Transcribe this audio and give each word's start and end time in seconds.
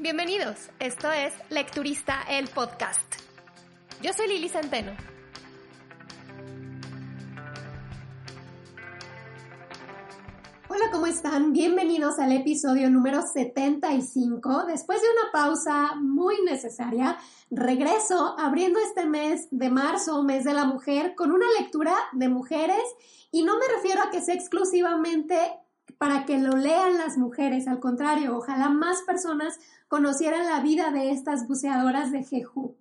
Bienvenidos, 0.00 0.70
esto 0.78 1.10
es 1.10 1.32
Lecturista 1.50 2.22
el 2.30 2.46
Podcast. 2.46 3.16
Yo 4.00 4.12
soy 4.12 4.28
Lili 4.28 4.48
Centeno. 4.48 4.92
Hola, 10.68 10.84
¿cómo 10.92 11.06
están? 11.06 11.52
Bienvenidos 11.52 12.20
al 12.20 12.30
episodio 12.30 12.88
número 12.90 13.22
75. 13.22 14.66
Después 14.66 15.02
de 15.02 15.08
una 15.08 15.32
pausa 15.32 15.96
muy 15.96 16.42
necesaria, 16.42 17.18
regreso 17.50 18.36
abriendo 18.38 18.78
este 18.78 19.04
mes 19.04 19.48
de 19.50 19.68
marzo, 19.68 20.22
mes 20.22 20.44
de 20.44 20.54
la 20.54 20.64
mujer, 20.64 21.16
con 21.16 21.32
una 21.32 21.46
lectura 21.58 21.96
de 22.12 22.28
mujeres 22.28 22.84
y 23.32 23.42
no 23.42 23.58
me 23.58 23.66
refiero 23.66 24.00
a 24.00 24.10
que 24.10 24.20
sea 24.20 24.36
exclusivamente 24.36 25.36
para 25.98 26.24
que 26.24 26.38
lo 26.38 26.56
lean 26.56 26.96
las 26.96 27.18
mujeres, 27.18 27.68
al 27.68 27.80
contrario, 27.80 28.36
ojalá 28.36 28.68
más 28.68 29.02
personas 29.02 29.58
conocieran 29.88 30.46
la 30.46 30.60
vida 30.60 30.90
de 30.90 31.10
estas 31.10 31.46
buceadoras 31.48 32.12
de 32.12 32.24
Jeju. 32.24 32.76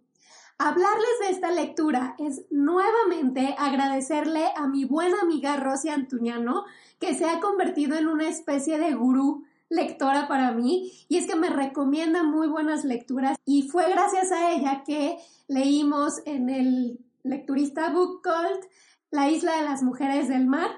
Hablarles 0.59 1.20
de 1.21 1.30
esta 1.30 1.52
lectura 1.52 2.16
es 2.17 2.45
nuevamente 2.49 3.55
agradecerle 3.59 4.45
a 4.55 4.67
mi 4.67 4.85
buena 4.85 5.21
amiga 5.21 5.57
Rosy 5.57 5.90
Antuñano, 5.90 6.66
que 6.99 7.13
se 7.13 7.26
ha 7.26 7.40
convertido 7.40 7.95
en 7.95 8.07
una 8.07 8.27
especie 8.27 8.80
de 8.80 8.93
gurú 8.93 9.43
lectora 9.70 10.27
para 10.27 10.52
mí 10.54 10.91
y 11.09 11.18
es 11.18 11.27
que 11.27 11.35
me 11.35 11.49
recomienda 11.49 12.23
muy 12.23 12.48
buenas 12.48 12.85
lecturas 12.85 13.38
y 13.45 13.63
fue 13.63 13.90
gracias 13.91 14.31
a 14.31 14.52
ella 14.52 14.84
que 14.85 15.18
leímos 15.48 16.21
en 16.26 16.49
el 16.49 16.99
lecturista 17.23 17.90
Book 17.90 18.21
Cult 18.23 18.65
La 19.12 19.29
isla 19.29 19.57
de 19.57 19.63
las 19.63 19.84
mujeres 19.84 20.29
del 20.29 20.48
mar 20.48 20.70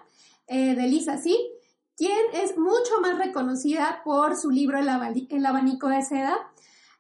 eh, 0.47 0.75
de 0.75 0.87
Lisa 0.87 1.17
C 1.17 1.31
quien 1.99 2.17
es 2.31 2.57
mucho 2.57 3.01
más 3.01 3.17
reconocida 3.17 4.01
por 4.05 4.37
su 4.37 4.51
libro 4.51 4.79
El, 4.79 4.87
abanico 5.45 5.89
de 5.89 6.01
seda. 6.01 6.37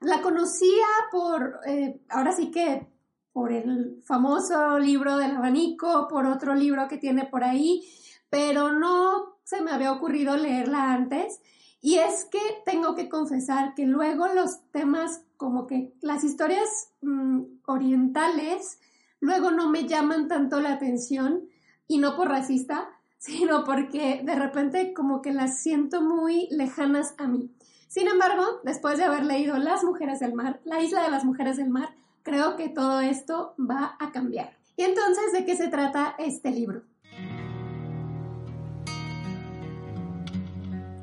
La 0.01 0.21
conocía 0.21 0.85
por, 1.09 1.61
eh, 1.65 2.01
ahora 2.09 2.33
sí 2.33 2.51
que 2.51 2.85
por 3.31 3.53
el 3.53 4.03
famoso 4.05 4.77
libro 4.77 5.17
del 5.17 5.37
abanico, 5.37 6.09
por 6.09 6.25
otro 6.25 6.53
libro 6.53 6.89
que 6.89 6.97
tiene 6.97 7.25
por 7.25 7.45
ahí, 7.45 7.81
pero 8.29 8.73
no 8.73 9.37
se 9.45 9.61
me 9.61 9.71
había 9.71 9.93
ocurrido 9.93 10.35
leerla 10.35 10.91
antes. 10.91 11.39
Y 11.79 11.99
es 11.99 12.25
que 12.25 12.41
tengo 12.65 12.93
que 12.93 13.07
confesar 13.07 13.75
que 13.75 13.85
luego 13.85 14.27
los 14.27 14.69
temas 14.71 15.23
como 15.37 15.65
que 15.65 15.93
las 16.01 16.25
historias 16.25 16.67
mm, 17.01 17.43
orientales 17.67 18.79
luego 19.21 19.51
no 19.51 19.69
me 19.69 19.87
llaman 19.87 20.27
tanto 20.27 20.59
la 20.59 20.73
atención 20.73 21.47
y 21.87 21.99
no 21.99 22.17
por 22.17 22.27
racista, 22.27 22.98
sino 23.19 23.63
porque 23.65 24.21
de 24.23 24.35
repente 24.35 24.93
como 24.93 25.21
que 25.21 25.31
las 25.31 25.59
siento 25.59 26.01
muy 26.01 26.47
lejanas 26.49 27.13
a 27.17 27.27
mí. 27.27 27.51
Sin 27.87 28.07
embargo, 28.07 28.43
después 28.63 28.97
de 28.97 29.03
haber 29.03 29.25
leído 29.25 29.57
Las 29.57 29.83
Mujeres 29.83 30.19
del 30.19 30.33
Mar, 30.33 30.59
La 30.63 30.81
Isla 30.81 31.03
de 31.03 31.11
las 31.11 31.25
Mujeres 31.25 31.57
del 31.57 31.69
Mar, 31.69 31.89
creo 32.23 32.55
que 32.55 32.69
todo 32.69 33.01
esto 33.01 33.55
va 33.59 33.97
a 33.99 34.11
cambiar. 34.11 34.57
Y 34.77 34.83
entonces, 34.83 35.33
¿de 35.33 35.45
qué 35.45 35.57
se 35.57 35.67
trata 35.67 36.15
este 36.17 36.51
libro? 36.51 36.83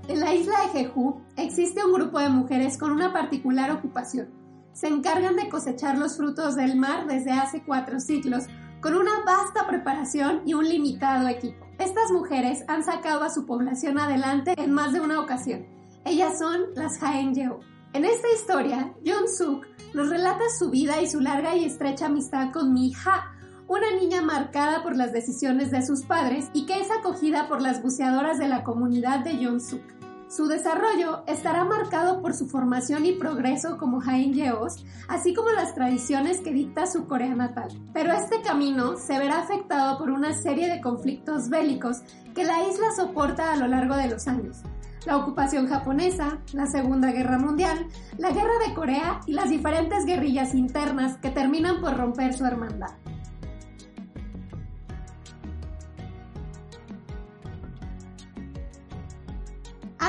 En 0.09 0.21
la 0.21 0.33
isla 0.33 0.55
de 0.63 0.69
Jeju 0.69 1.21
existe 1.37 1.85
un 1.85 1.93
grupo 1.93 2.21
de 2.21 2.29
mujeres 2.29 2.79
con 2.79 2.93
una 2.93 3.13
particular 3.13 3.73
ocupación. 3.73 4.31
Se 4.73 4.87
encargan 4.87 5.37
de 5.37 5.49
cosechar 5.49 5.99
los 5.99 6.17
frutos 6.17 6.55
del 6.55 6.77
mar 6.77 7.07
desde 7.07 7.33
hace 7.33 7.65
cuatro 7.65 7.99
siglos, 7.99 8.45
con 8.87 8.95
una 8.95 9.25
vasta 9.25 9.67
preparación 9.67 10.43
y 10.47 10.55
un 10.55 10.69
limitado 10.69 11.27
equipo. 11.27 11.67
Estas 11.77 12.13
mujeres 12.13 12.63
han 12.69 12.85
sacado 12.85 13.25
a 13.25 13.31
su 13.31 13.45
población 13.45 13.99
adelante 13.99 14.55
en 14.57 14.71
más 14.71 14.93
de 14.93 15.01
una 15.01 15.19
ocasión. 15.19 15.67
Ellas 16.05 16.39
son 16.39 16.67
las 16.77 17.01
Yeo. 17.35 17.59
En 17.95 18.05
esta 18.05 18.29
historia, 18.33 18.95
John 19.05 19.27
Suk 19.27 19.67
nos 19.93 20.09
relata 20.09 20.45
su 20.57 20.71
vida 20.71 21.03
y 21.03 21.11
su 21.11 21.19
larga 21.19 21.57
y 21.57 21.65
estrecha 21.65 22.07
amistad 22.07 22.53
con 22.53 22.73
Mi 22.73 22.93
Ha, 23.05 23.35
una 23.67 23.91
niña 23.91 24.23
marcada 24.23 24.85
por 24.85 24.95
las 24.95 25.13
decisiones 25.13 25.73
de 25.73 25.85
sus 25.85 26.05
padres 26.05 26.49
y 26.53 26.65
que 26.67 26.79
es 26.79 26.89
acogida 26.89 27.49
por 27.49 27.61
las 27.61 27.83
buceadoras 27.83 28.39
de 28.39 28.47
la 28.47 28.63
comunidad 28.63 29.25
de 29.25 29.45
John 29.45 29.61
Suk. 29.61 29.96
Su 30.29 30.49
desarrollo 30.49 31.23
estará 31.29 31.65
marcado 31.65 32.21
por 32.21 32.35
su 32.35 32.49
formación 32.49 33.07
y 33.07 33.13
progreso 33.13 33.79
como 33.79 34.03
Yeos, 34.03 34.85
así 35.09 35.33
como 35.35 35.51
las 35.51 35.75
tradiciones 35.75 36.41
que 36.41 36.53
dicta 36.53 36.87
su 36.87 37.07
Corea 37.07 37.35
natal. 37.37 37.69
Pero 37.93 38.13
este 38.13 38.43
camino 38.43 38.97
se 38.97 39.19
verá 39.19 39.39
afectado 39.39 39.99
por 39.99 40.11
una 40.11 40.33
serie 40.33 40.69
de 40.69 40.81
conflictos 40.81 41.49
bélicos 41.49 42.03
que 42.35 42.43
la 42.43 42.67
isla 42.69 42.89
soporta 42.97 43.53
a 43.53 43.57
lo 43.57 43.69
largo 43.69 43.95
de 43.95 44.09
los 44.09 44.27
años. 44.27 44.63
La 45.07 45.17
ocupación 45.17 45.69
japonesa, 45.69 46.39
la 46.53 46.67
Segunda 46.67 47.13
Guerra 47.13 47.39
Mundial, 47.39 47.87
la 48.19 48.33
Guerra 48.33 48.59
de 48.67 48.75
Corea 48.75 49.21
y 49.27 49.33
las 49.33 49.49
diferentes 49.49 50.05
guerrillas 50.05 50.55
internas 50.55 51.19
que 51.19 51.31
terminan 51.31 51.81
por 51.81 51.97
romper 51.97 52.35
su 52.35 52.45
hermandad. 52.45 52.91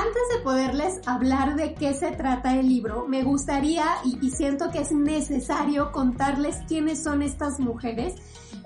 Antes 0.08 0.22
de 0.38 0.42
poderles 0.42 1.00
hablar 1.06 1.54
de 1.54 1.74
qué 1.74 1.92
se 1.92 2.12
trata 2.12 2.58
el 2.58 2.66
libro, 2.66 3.06
me 3.06 3.22
gustaría 3.24 3.84
y, 4.04 4.30
siento 4.30 4.70
que 4.70 4.80
es 4.80 4.90
necesario 4.90 5.92
contarles 5.92 6.56
quiénes 6.66 7.02
son 7.02 7.20
estas 7.20 7.60
mujeres. 7.60 8.14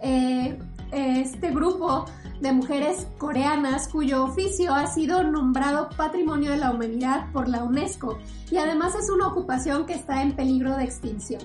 Eh, 0.02 0.56
este 0.92 1.50
grupo 1.50 2.04
de 2.40 2.52
mujeres 2.52 3.08
coreanas 3.18 3.88
cuyo 3.88 4.22
oficio 4.22 4.72
ha 4.72 4.86
sido 4.86 5.24
nombrado 5.24 5.88
Patrimonio 5.96 6.52
de 6.52 6.58
la 6.58 6.70
Humanidad 6.70 7.32
por 7.32 7.48
la 7.48 7.64
UNESCO 7.64 8.18
y 8.48 8.58
además 8.58 8.94
es 8.94 9.10
una 9.10 9.26
ocupación 9.26 9.84
que 9.84 9.94
está 9.94 10.22
en 10.22 10.36
peligro 10.36 10.76
de 10.76 10.84
extinción. 10.84 11.42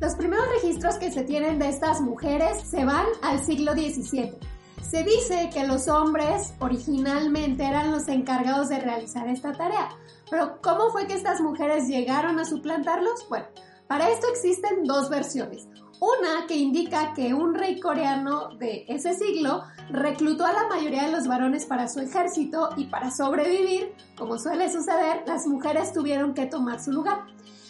Los 0.00 0.14
primeros 0.14 0.46
registros 0.62 0.94
que 0.94 1.10
se 1.10 1.24
tienen 1.24 1.58
de 1.58 1.70
estas 1.70 2.00
mujeres 2.00 2.60
se 2.70 2.84
van 2.84 3.06
al 3.20 3.40
siglo 3.40 3.72
XVII 3.72 4.51
se 4.82 5.04
dice 5.04 5.50
que 5.52 5.66
los 5.66 5.88
hombres 5.88 6.52
originalmente 6.58 7.64
eran 7.64 7.90
los 7.90 8.08
encargados 8.08 8.68
de 8.68 8.78
realizar 8.78 9.28
esta 9.28 9.52
tarea, 9.52 9.88
pero 10.30 10.60
¿cómo 10.62 10.90
fue 10.90 11.06
que 11.06 11.14
estas 11.14 11.40
mujeres 11.40 11.88
llegaron 11.88 12.38
a 12.38 12.44
suplantarlos? 12.44 13.26
Bueno, 13.28 13.46
para 13.86 14.10
esto 14.10 14.26
existen 14.28 14.84
dos 14.84 15.08
versiones. 15.08 15.68
Una 16.00 16.46
que 16.48 16.56
indica 16.56 17.14
que 17.14 17.32
un 17.32 17.54
rey 17.54 17.78
coreano 17.78 18.56
de 18.56 18.84
ese 18.88 19.14
siglo 19.14 19.62
reclutó 19.88 20.44
a 20.44 20.52
la 20.52 20.66
mayoría 20.66 21.04
de 21.04 21.12
los 21.12 21.28
varones 21.28 21.64
para 21.64 21.88
su 21.88 22.00
ejército 22.00 22.70
y 22.76 22.86
para 22.86 23.12
sobrevivir, 23.12 23.94
como 24.18 24.36
suele 24.38 24.70
suceder, 24.72 25.22
las 25.26 25.46
mujeres 25.46 25.92
tuvieron 25.92 26.34
que 26.34 26.46
tomar 26.46 26.82
su 26.82 26.90
lugar. 26.90 27.26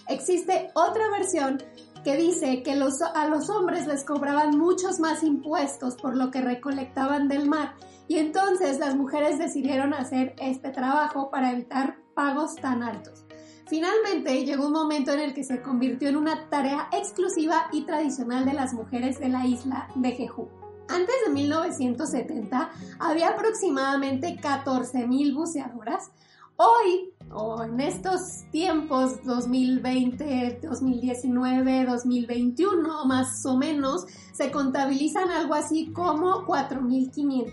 Existe 0.09 0.71
otra 0.75 1.11
versión 1.11 1.63
que 2.05 2.17
dice 2.17 2.63
que 2.63 2.77
los, 2.77 3.01
a 3.03 3.29
los 3.29 3.49
hombres 3.51 3.87
les 3.87 4.05
cobraban 4.05 4.59
muchos 4.59 4.99
más 5.01 5.23
impuestos 5.23 5.97
por 5.97 6.17
lo 6.17 6.31
que 6.31 6.41
recolectaban 6.41 7.29
del 7.29 7.49
mar 7.49 7.75
y 8.09 8.19
entonces 8.19 8.79
las 8.79 8.97
mujeres 8.97 9.39
decidieron 9.39 9.95
hacer 9.95 10.35
este 10.39 10.71
trabajo 10.71 11.31
para 11.31 11.53
evitar 11.53 11.97
pagos 12.15 12.57
tan 12.57 12.83
altos. 12.83 13.25
Finalmente 13.69 14.45
llegó 14.45 14.67
un 14.67 14.73
momento 14.73 15.13
en 15.13 15.21
el 15.21 15.33
que 15.33 15.45
se 15.45 15.63
convirtió 15.63 16.09
en 16.09 16.17
una 16.17 16.49
tarea 16.51 16.89
exclusiva 16.93 17.69
y 17.73 17.87
tradicional 17.87 18.45
de 18.45 18.53
las 18.53 18.75
mujeres 18.75 19.19
de 19.19 19.31
la 19.31 19.47
isla 19.47 19.89
de 19.95 20.13
Jeju. 20.13 20.49
Antes 20.89 21.15
de 21.25 21.33
1970 21.33 22.71
había 22.99 23.31
aproximadamente 23.31 24.37
14.000 24.37 25.35
buceadoras. 25.35 26.11
Hoy 26.57 27.12
o 27.35 27.63
en 27.63 27.81
estos 27.81 28.45
tiempos 28.51 29.23
2020, 29.25 30.61
2019, 30.63 31.87
2021 31.87 33.05
más 33.07 33.45
o 33.47 33.57
menos, 33.57 34.07
se 34.33 34.51
contabilizan 34.51 35.31
algo 35.31 35.55
así 35.55 35.93
como 35.93 36.45
4.500. 36.47 37.53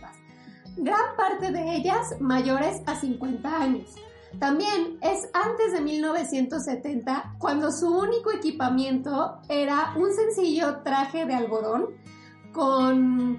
Gran 0.78 1.16
parte 1.18 1.52
de 1.52 1.76
ellas 1.76 2.16
mayores 2.20 2.82
a 2.86 2.96
50 2.96 3.62
años. 3.62 3.96
También 4.38 5.00
es 5.02 5.28
antes 5.34 5.74
de 5.74 5.82
1970 5.82 7.36
cuando 7.40 7.72
su 7.72 7.88
único 7.88 8.32
equipamiento 8.32 9.40
era 9.50 9.94
un 9.98 10.14
sencillo 10.14 10.82
traje 10.84 11.26
de 11.26 11.34
algodón 11.34 11.88
con, 12.54 13.38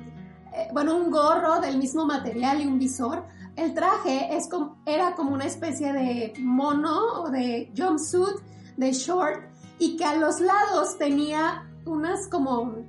eh, 0.53 0.69
bueno, 0.73 0.97
un 0.97 1.11
gorro 1.11 1.61
del 1.61 1.79
mismo 1.79 2.07
material 2.07 2.61
y 2.61 2.67
un 2.67 2.79
visor, 2.79 3.25
el 3.57 3.75
traje 3.75 4.31
era 4.87 5.15
como 5.15 5.33
una 5.33 5.47
especie 5.47 5.93
de 5.93 6.33
mono 6.41 7.23
o 7.23 7.31
de 7.31 7.73
jumpsuit 7.77 8.37
de 8.77 8.93
short 8.93 9.43
y 9.79 9.97
que 9.97 10.05
a 10.05 10.17
los 10.17 10.41
lados 10.41 10.99
tenía 10.99 11.67
unas 11.85 12.29
como 12.29 12.85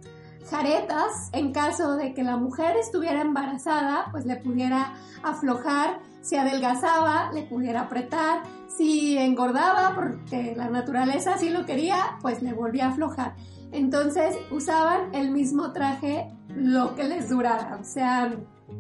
jaretas 0.50 1.30
en 1.34 1.54
caso 1.54 1.96
de 1.96 2.14
que 2.14 2.24
la 2.24 2.38
mujer 2.38 2.76
estuviera 2.78 3.22
embarazada, 3.22 4.08
pues 4.12 4.26
le 4.26 4.36
pudiera 4.38 4.94
aflojar, 5.24 6.00
si 6.22 6.36
adelgazaba, 6.36 7.32
le 7.32 7.44
pudiera 7.44 7.82
apretar, 7.82 8.44
si 8.68 9.18
engordaba 9.18 9.96
porque 9.96 10.54
la 10.56 10.70
naturaleza 10.70 11.36
así 11.36 11.50
lo 11.50 11.66
quería, 11.66 12.18
pues 12.22 12.42
le 12.42 12.54
volvía 12.54 12.88
a 12.88 12.90
aflojar. 12.90 13.36
Entonces 13.72 14.36
usaban 14.52 15.14
el 15.14 15.32
mismo 15.32 15.72
traje 15.72 16.32
lo 16.56 16.96
que 16.96 17.06
les 17.06 17.30
durara, 17.30 17.78
o 17.82 17.84
sea, 17.84 18.34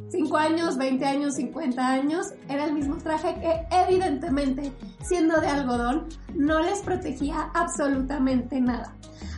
5 0.09 0.37
años, 0.37 0.77
20 0.77 1.05
años, 1.05 1.35
50 1.35 1.87
años, 1.87 2.33
era 2.49 2.65
el 2.65 2.73
mismo 2.73 2.97
traje 2.97 3.35
que 3.35 3.67
evidentemente, 3.71 4.73
siendo 5.01 5.39
de 5.39 5.47
algodón, 5.47 6.07
no 6.35 6.59
les 6.59 6.81
protegía 6.81 7.49
absolutamente 7.53 8.59
nada. 8.59 8.95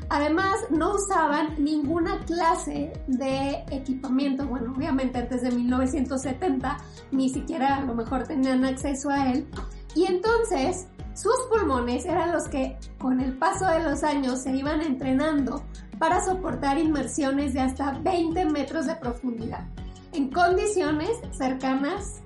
Además, 0.10 0.56
no 0.70 0.94
usaban 0.96 1.64
ninguna 1.64 2.20
clase 2.26 2.94
de 3.08 3.64
equipamiento. 3.72 4.46
Bueno, 4.46 4.74
obviamente 4.76 5.18
antes 5.20 5.42
de 5.42 5.52
1970 5.52 6.78
ni 7.12 7.30
siquiera 7.30 7.78
a 7.78 7.82
lo 7.82 7.96
mejor 7.96 8.28
tenían 8.28 8.66
acceso 8.66 9.10
a 9.10 9.32
él. 9.32 9.48
Y 9.96 10.06
entonces 10.06 10.88
sus 11.16 11.36
pulmones 11.50 12.06
eran 12.06 12.32
los 12.32 12.48
que 12.48 12.78
con 12.98 13.22
el 13.22 13.38
paso 13.38 13.68
de 13.68 13.84
los 13.84 14.04
años 14.04 14.42
se 14.42 14.52
iban 14.52 14.82
entrenando 14.82 15.64
para 16.00 16.24
soportar 16.26 16.80
inmersiones 16.80 17.54
de 17.54 17.62
hasta 17.62 18.00
20 18.00 18.46
metros 18.46 18.88
de 18.88 18.96
profundidad, 18.96 19.68
en 20.12 20.32
condiciones 20.32 21.12
cercanas 21.32 22.22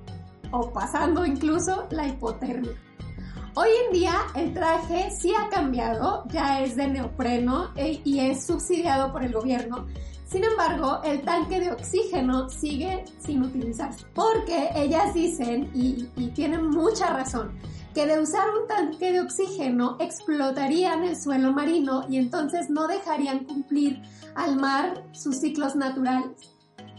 o 0.51 0.71
pasando 0.71 1.25
incluso 1.25 1.85
la 1.91 2.07
hipotermia. 2.07 2.71
Hoy 3.55 3.69
en 3.87 3.93
día 3.93 4.13
el 4.35 4.53
traje 4.53 5.09
sí 5.11 5.33
ha 5.33 5.49
cambiado, 5.49 6.23
ya 6.29 6.61
es 6.61 6.75
de 6.75 6.87
neopreno 6.87 7.71
e, 7.75 8.01
y 8.05 8.19
es 8.19 8.45
subsidiado 8.45 9.11
por 9.11 9.23
el 9.23 9.33
gobierno. 9.33 9.87
Sin 10.25 10.43
embargo, 10.43 11.01
el 11.03 11.21
tanque 11.21 11.59
de 11.59 11.71
oxígeno 11.71 12.49
sigue 12.49 13.05
sin 13.17 13.43
utilizarse, 13.43 14.05
porque 14.13 14.69
ellas 14.75 15.13
dicen, 15.13 15.71
y 15.73 16.03
tienen 16.35 16.69
mucha 16.69 17.11
razón, 17.11 17.57
que 17.97 18.05
de 18.05 18.19
usar 18.19 18.47
un 18.51 18.67
tanque 18.67 19.11
de 19.11 19.21
oxígeno 19.21 19.97
explotarían 19.99 21.03
el 21.03 21.19
suelo 21.19 21.51
marino 21.51 22.05
y 22.07 22.17
entonces 22.17 22.69
no 22.69 22.85
dejarían 22.85 23.39
cumplir 23.39 24.03
al 24.35 24.55
mar 24.55 25.03
sus 25.13 25.37
ciclos 25.37 25.75
naturales. 25.75 26.53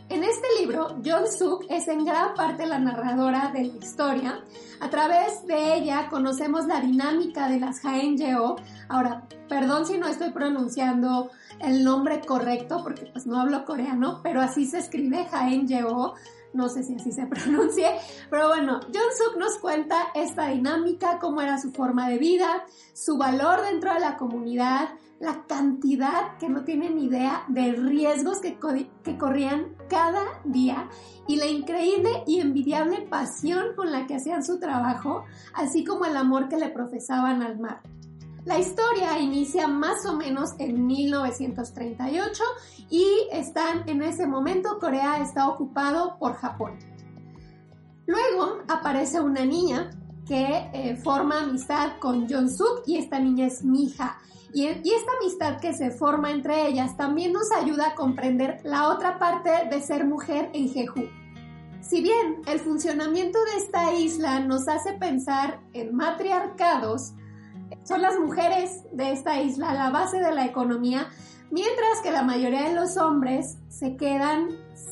En 0.09 0.25
este 0.25 0.49
libro, 0.59 0.97
John 1.05 1.29
Suk 1.29 1.67
es 1.71 1.87
en 1.87 2.05
gran 2.05 2.35
parte 2.35 2.67
la 2.67 2.81
narradora 2.81 3.53
de 3.55 3.67
la 3.67 3.77
historia. 3.77 4.41
A 4.81 4.91
través 4.91 5.47
de 5.47 5.77
ella 5.77 6.09
conocemos 6.11 6.67
la 6.67 6.81
dinámica 6.81 7.49
de 7.49 7.61
las 7.61 7.85
Haenyeo. 7.85 8.56
Ahora, 8.89 9.23
perdón 9.49 9.87
si 9.87 9.99
no 9.99 10.09
estoy 10.09 10.33
pronunciando 10.33 11.31
el 11.61 11.85
nombre 11.85 12.23
correcto 12.23 12.81
porque 12.83 13.06
pues 13.06 13.25
no 13.25 13.41
hablo 13.41 13.65
coreano, 13.65 14.19
pero 14.25 14.41
así 14.41 14.67
se 14.67 14.79
escribe 14.79 15.29
Haenyeo. 15.31 16.15
No 16.53 16.69
sé 16.69 16.83
si 16.83 16.95
así 16.95 17.12
se 17.12 17.27
pronuncie, 17.31 17.87
pero 18.31 18.49
bueno, 18.49 18.81
John 18.83 19.11
Suk 19.17 19.39
nos 19.39 19.59
cuenta 19.59 20.09
esta 20.15 20.49
dinámica, 20.49 21.19
cómo 21.19 21.41
era 21.41 21.59
su 21.59 21.73
forma 21.73 22.09
de 22.09 22.19
vida, 22.19 22.65
su 22.93 23.17
valor 23.19 23.62
dentro 23.62 23.93
de 23.93 24.00
la 24.00 24.17
comunidad, 24.17 24.89
la 25.21 25.45
cantidad 25.47 26.39
que 26.39 26.49
no 26.49 26.65
tienen 26.65 26.99
idea 26.99 27.45
de 27.49 27.73
riesgos 27.73 28.41
que, 28.41 28.56
que 29.03 29.19
corrían 29.19 29.75
cada 29.89 30.23
día 30.45 30.89
y 31.27 31.37
la 31.37 31.47
increíble 31.47 32.23
y 32.27 32.41
envidiable 32.41 33.03
pasión 33.03 33.75
con 33.75 33.91
la 33.91 34.06
que 34.06 34.15
hacían 34.15 34.45
su 34.45 34.59
trabajo, 34.61 35.25
así 35.55 35.85
como 35.85 36.05
el 36.05 36.17
amor 36.17 36.49
que 36.49 36.56
le 36.56 36.69
profesaban 36.69 37.43
al 37.43 37.59
mar. 37.59 37.83
La 38.49 38.59
historia 38.59 39.19
inicia 39.19 39.69
más 39.69 40.06
o 40.06 40.17
menos 40.17 40.55
en 40.59 40.87
1938 40.87 42.43
y 42.89 43.05
están 43.31 43.87
en 43.87 44.00
ese 44.00 44.27
momento 44.27 44.79
Corea 44.81 45.21
está 45.21 45.50
ocupado 45.50 46.17
por 46.19 46.33
Japón. 46.33 46.79
Luego 48.06 48.61
aparece 48.67 49.21
una 49.21 49.45
niña 49.45 49.91
que 50.27 50.71
eh, 50.73 50.97
forma 50.97 51.43
amistad 51.43 51.99
con 52.00 52.27
John 52.27 52.49
Suk 52.49 52.85
y 52.87 52.97
esta 52.97 53.19
niña 53.19 53.49
es 53.49 53.62
Mija. 53.62 54.17
Y, 54.55 54.62
y, 54.62 54.95
esta 54.95 55.12
amistad 55.21 55.61
que 55.61 55.75
se 55.75 55.91
forma 55.91 56.31
entre 56.31 56.69
ellas 56.69 56.97
también 56.97 57.35
nos 57.35 57.53
ayuda 57.53 57.89
a 57.89 57.95
comprender 57.95 58.62
la 58.65 58.89
otra 58.89 59.19
parte 59.19 59.50
de 59.71 59.83
ser 59.83 60.06
mujer 60.06 60.49
en 60.55 60.71
Jeju. 60.71 61.05
Si 61.83 62.00
bien 62.00 62.41
el 62.47 62.61
funcionamiento 62.61 63.39
de 63.45 63.59
esta 63.59 63.93
isla 63.93 64.41
nos 64.41 64.69
hace 64.69 64.95
pensar 64.95 65.61
en 65.75 65.95
matriarcados, 65.95 67.12
son 67.85 68.03
las 68.03 68.19
mujeres 68.19 68.85
de 68.93 69.12
esta 69.12 69.41
isla 69.41 69.75
la 69.75 69.91
base 69.91 70.19
de 70.20 70.35
la 70.35 70.44
economía, 70.44 71.09
mientras 71.50 72.00
que 72.03 72.11
la 72.11 72.23
mayoría 72.23 72.69
de 72.69 72.75
los 72.75 72.97
hombres 72.97 73.59
se 73.69 73.97
quedan 73.97 74.49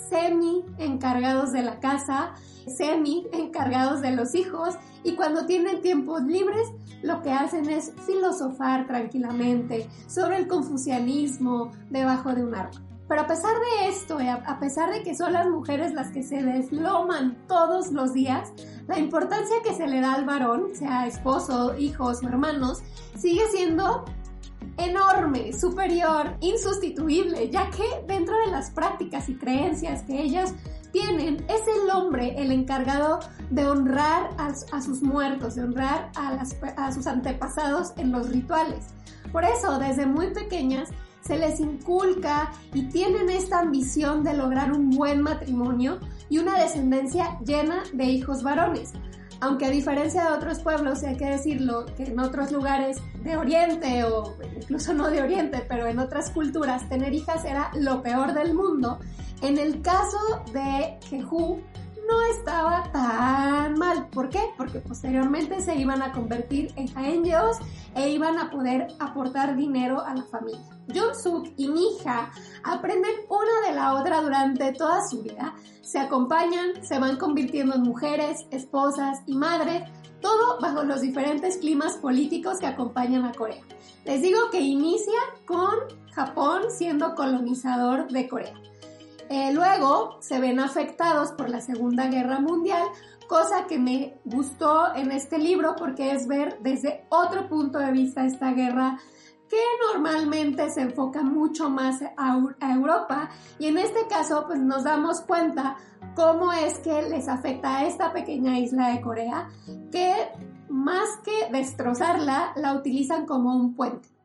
semi 0.08 0.64
encargados 0.78 1.52
de 1.52 1.62
la 1.62 1.80
casa, 1.80 2.34
semi 2.66 3.26
encargados 3.32 4.00
de 4.00 4.12
los 4.12 4.34
hijos 4.34 4.74
y 5.04 5.14
cuando 5.14 5.46
tienen 5.46 5.80
tiempos 5.80 6.22
libres 6.22 6.68
lo 7.02 7.22
que 7.22 7.30
hacen 7.30 7.68
es 7.68 7.92
filosofar 8.06 8.86
tranquilamente 8.86 9.88
sobre 10.08 10.38
el 10.38 10.48
confucianismo 10.48 11.70
debajo 11.90 12.34
de 12.34 12.44
un 12.44 12.54
árbol. 12.54 12.85
Pero 13.08 13.20
a 13.20 13.26
pesar 13.26 13.52
de 13.54 13.88
esto, 13.88 14.18
a 14.18 14.58
pesar 14.58 14.90
de 14.90 15.02
que 15.02 15.14
son 15.14 15.32
las 15.32 15.46
mujeres 15.48 15.92
las 15.94 16.08
que 16.08 16.22
se 16.22 16.42
desloman 16.42 17.36
todos 17.46 17.92
los 17.92 18.12
días, 18.12 18.52
la 18.88 18.98
importancia 18.98 19.56
que 19.62 19.74
se 19.74 19.86
le 19.86 20.00
da 20.00 20.14
al 20.14 20.24
varón, 20.24 20.74
sea 20.74 21.06
esposo, 21.06 21.78
hijos 21.78 22.22
o 22.22 22.28
hermanos, 22.28 22.82
sigue 23.16 23.46
siendo 23.52 24.04
enorme, 24.76 25.52
superior, 25.52 26.36
insustituible, 26.40 27.48
ya 27.48 27.70
que 27.70 27.84
dentro 28.06 28.36
de 28.44 28.50
las 28.50 28.70
prácticas 28.70 29.28
y 29.28 29.36
creencias 29.36 30.02
que 30.02 30.20
ellas 30.20 30.54
tienen, 30.92 31.44
es 31.48 31.60
el 31.68 31.90
hombre 31.90 32.34
el 32.38 32.50
encargado 32.50 33.20
de 33.50 33.66
honrar 33.66 34.30
a, 34.38 34.80
sus 34.80 35.02
muertos, 35.02 35.54
de 35.54 35.62
honrar 35.62 36.10
a 36.16 36.92
sus 36.92 37.06
antepasados 37.06 37.92
en 37.96 38.12
los 38.12 38.30
rituales. 38.30 38.86
Por 39.30 39.44
eso, 39.44 39.78
desde 39.78 40.06
muy 40.06 40.32
pequeñas, 40.32 40.88
se 41.26 41.36
les 41.36 41.60
inculca 41.60 42.52
y 42.72 42.82
tienen 42.88 43.28
esta 43.30 43.60
ambición 43.60 44.22
de 44.22 44.34
lograr 44.34 44.72
un 44.72 44.90
buen 44.90 45.22
matrimonio 45.22 45.98
y 46.28 46.38
una 46.38 46.58
descendencia 46.58 47.38
llena 47.44 47.82
de 47.92 48.04
hijos 48.04 48.42
varones. 48.42 48.92
Aunque 49.40 49.66
a 49.66 49.70
diferencia 49.70 50.24
de 50.24 50.30
otros 50.30 50.60
pueblos, 50.60 51.02
hay 51.02 51.16
que 51.16 51.26
decirlo, 51.26 51.84
que 51.96 52.04
en 52.04 52.18
otros 52.18 52.52
lugares 52.52 52.98
de 53.22 53.36
Oriente 53.36 54.04
o 54.04 54.36
incluso 54.56 54.94
no 54.94 55.10
de 55.10 55.20
Oriente, 55.20 55.64
pero 55.68 55.86
en 55.86 55.98
otras 55.98 56.30
culturas, 56.30 56.88
tener 56.88 57.12
hijas 57.12 57.44
era 57.44 57.70
lo 57.74 58.02
peor 58.02 58.32
del 58.32 58.54
mundo. 58.54 58.98
En 59.42 59.58
el 59.58 59.82
caso 59.82 60.18
de 60.54 60.98
Jehu, 61.08 61.60
no 62.08 62.22
estaba 62.22 62.90
tan 62.92 63.78
mal. 63.78 64.08
¿Por 64.08 64.30
qué? 64.30 64.40
Porque 64.56 64.80
posteriormente 64.80 65.60
se 65.60 65.76
iban 65.76 66.02
a 66.02 66.12
convertir 66.12 66.72
en 66.76 66.88
jaengeos 66.88 67.58
e 67.94 68.10
iban 68.10 68.38
a 68.38 68.50
poder 68.50 68.88
aportar 68.98 69.56
dinero 69.56 70.02
a 70.04 70.14
la 70.14 70.22
familia. 70.24 70.64
Suk 71.14 71.48
y 71.56 71.68
Mija 71.68 72.30
aprenden 72.62 73.12
una 73.28 73.68
de 73.68 73.74
la 73.74 73.94
otra 73.94 74.22
durante 74.22 74.72
toda 74.72 75.06
su 75.06 75.22
vida, 75.22 75.54
se 75.82 75.98
acompañan, 75.98 76.84
se 76.84 76.98
van 76.98 77.16
convirtiendo 77.16 77.74
en 77.74 77.82
mujeres, 77.82 78.46
esposas 78.50 79.20
y 79.26 79.36
madres, 79.36 79.82
todo 80.20 80.60
bajo 80.60 80.84
los 80.84 81.00
diferentes 81.00 81.58
climas 81.58 81.96
políticos 81.96 82.58
que 82.58 82.66
acompañan 82.66 83.24
a 83.24 83.32
Corea. 83.32 83.62
Les 84.04 84.22
digo 84.22 84.50
que 84.50 84.60
inicia 84.60 85.20
con 85.46 85.74
Japón 86.12 86.62
siendo 86.70 87.14
colonizador 87.14 88.08
de 88.08 88.28
Corea. 88.28 88.54
Eh, 89.28 89.52
luego 89.52 90.18
se 90.20 90.38
ven 90.38 90.60
afectados 90.60 91.32
por 91.32 91.50
la 91.50 91.60
Segunda 91.60 92.06
Guerra 92.08 92.40
Mundial, 92.40 92.84
cosa 93.28 93.66
que 93.66 93.78
me 93.78 94.18
gustó 94.24 94.94
en 94.94 95.10
este 95.10 95.38
libro 95.38 95.74
porque 95.76 96.12
es 96.12 96.28
ver 96.28 96.58
desde 96.60 97.04
otro 97.08 97.48
punto 97.48 97.78
de 97.78 97.90
vista 97.90 98.24
esta 98.24 98.52
guerra 98.52 98.98
que 99.48 99.56
normalmente 99.86 100.70
se 100.70 100.82
enfoca 100.82 101.22
mucho 101.22 101.70
más 101.70 102.02
a, 102.16 102.38
Europa 102.72 103.30
y 103.58 103.66
en 103.66 103.78
este 103.78 104.06
caso 104.08 104.44
pues 104.46 104.58
nos 104.58 104.84
damos 104.84 105.20
cuenta 105.20 105.76
cómo 106.14 106.52
es 106.52 106.78
que 106.78 107.02
les 107.02 107.28
afecta 107.28 107.78
a 107.78 107.86
esta 107.86 108.12
pequeña 108.12 108.58
isla 108.58 108.90
de 108.90 109.00
Corea 109.00 109.48
que 109.92 110.14
más 110.68 111.08
que 111.24 111.52
destrozarla 111.52 112.52
la 112.56 112.74
utilizan 112.74 113.24
como 113.26 113.54
un 113.54 113.74
puente. 113.74 114.15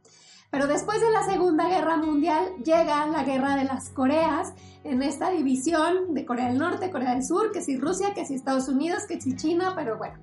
Pero 0.52 0.68
después 0.68 1.00
de 1.00 1.10
la 1.12 1.24
Segunda 1.24 1.70
Guerra 1.70 1.96
Mundial 1.96 2.58
llega 2.58 3.06
la 3.06 3.24
Guerra 3.24 3.56
de 3.56 3.64
las 3.64 3.90
Coreas 3.90 4.54
en 4.84 5.02
esta 5.02 5.30
división 5.30 6.14
de 6.14 6.26
Corea 6.26 6.50
del 6.50 6.58
Norte, 6.58 6.92
Corea 6.92 7.14
del 7.14 7.26
Sur, 7.26 7.54
que 7.54 7.62
si 7.62 7.78
Rusia, 7.78 8.14
que 8.14 8.26
si 8.26 8.36
Estados 8.36 8.68
Unidos, 8.68 9.06
que 9.08 9.22
si 9.22 9.38
China, 9.38 9.72
pero 9.78 9.98
bueno. 9.98 10.20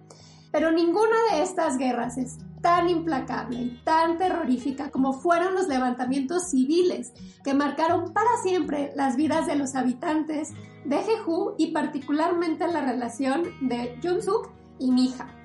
Pero 0.53 0.71
ninguna 0.71 1.17
de 1.33 1.43
estas 1.43 1.79
guerras 1.79 2.19
es 2.19 2.37
tan 2.61 2.91
implacable 2.91 3.57
y 3.57 3.83
tan 3.85 4.19
terrorífica 4.19 4.91
como 4.91 5.15
fueron 5.15 5.55
los 5.55 5.67
levantamientos 5.67 6.51
civiles 6.51 7.13
que 7.43 7.55
marcaron 7.55 8.13
para 8.13 8.31
siempre 8.43 8.93
las 8.97 9.17
vidas 9.17 9.47
de 9.47 9.57
los 9.57 9.75
habitantes 9.75 10.51
de 10.85 10.99
Jeju 10.99 11.55
y 11.57 11.73
particularmente 11.73 12.67
la 12.69 12.83
relación 12.83 13.45
de 13.63 13.99
Junsuk 14.03 14.51
y 14.79 14.91
Mija. 14.91 15.38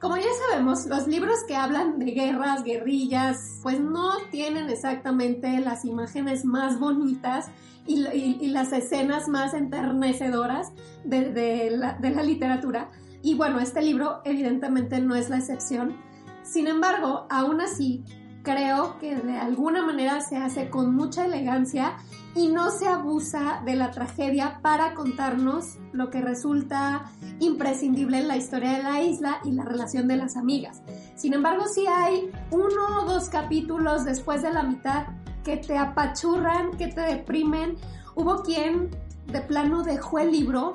Como 0.00 0.16
ya 0.16 0.28
sabemos, 0.48 0.86
los 0.86 1.08
libros 1.08 1.38
que 1.48 1.56
hablan 1.56 1.98
de 1.98 2.12
guerras, 2.12 2.62
guerrillas, 2.62 3.58
pues 3.62 3.80
no 3.80 4.12
tienen 4.30 4.70
exactamente 4.70 5.58
las 5.58 5.84
imágenes 5.84 6.44
más 6.44 6.78
bonitas 6.78 7.46
y, 7.84 8.46
las 8.48 8.72
escenas 8.72 9.28
más 9.28 9.54
enternecedoras 9.54 10.72
de, 11.04 11.70
la, 11.76 11.94
de 11.94 12.10
la 12.10 12.22
literatura. 12.22 12.90
Y 13.22 13.34
bueno, 13.34 13.58
este 13.58 13.82
libro 13.82 14.20
evidentemente 14.24 15.00
no 15.00 15.16
es 15.16 15.30
la 15.30 15.38
excepción. 15.38 15.96
Sin 16.42 16.68
embargo, 16.68 17.26
aún 17.28 17.60
así, 17.60 18.04
creo 18.42 18.98
que 18.98 19.16
de 19.16 19.38
alguna 19.38 19.84
manera 19.84 20.20
se 20.20 20.36
hace 20.36 20.70
con 20.70 20.94
mucha 20.94 21.26
elegancia 21.26 21.96
y 22.34 22.48
no 22.48 22.70
se 22.70 22.86
abusa 22.86 23.62
de 23.64 23.74
la 23.74 23.90
tragedia 23.90 24.60
para 24.62 24.94
contarnos 24.94 25.78
lo 25.92 26.10
que 26.10 26.20
resulta 26.20 27.10
imprescindible 27.40 28.18
en 28.18 28.28
la 28.28 28.36
historia 28.36 28.72
de 28.72 28.82
la 28.82 29.02
isla 29.02 29.40
y 29.44 29.52
la 29.52 29.64
relación 29.64 30.08
de 30.08 30.16
las 30.16 30.36
amigas. 30.36 30.82
Sin 31.14 31.34
embargo, 31.34 31.66
si 31.66 31.86
hay 31.86 32.30
uno 32.50 33.02
o 33.02 33.04
dos 33.06 33.28
capítulos 33.28 34.04
después 34.04 34.42
de 34.42 34.52
la 34.52 34.62
mitad 34.62 35.06
que 35.48 35.56
te 35.56 35.78
apachurran, 35.78 36.76
que 36.76 36.88
te 36.88 37.00
deprimen. 37.00 37.78
Hubo 38.14 38.42
quien 38.42 38.90
de 39.26 39.40
plano 39.40 39.82
dejó 39.82 40.18
el 40.18 40.30
libro 40.30 40.74